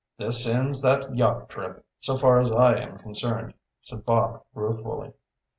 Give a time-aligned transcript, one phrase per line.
[0.17, 5.13] "This ends that yacht trip, so far as I am concerned," said Bob ruefully.